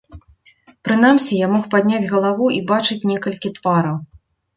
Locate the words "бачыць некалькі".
2.71-3.53